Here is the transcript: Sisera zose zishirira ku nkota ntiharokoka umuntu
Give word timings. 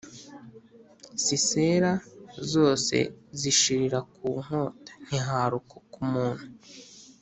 Sisera 1.25 1.91
zose 2.51 2.97
zishirira 3.39 3.99
ku 4.15 4.27
nkota 4.43 4.91
ntiharokoka 5.05 5.95
umuntu 6.05 6.45